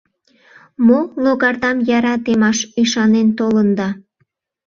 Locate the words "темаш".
2.25-2.59